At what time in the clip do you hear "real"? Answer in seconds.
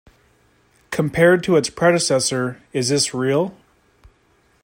3.13-3.55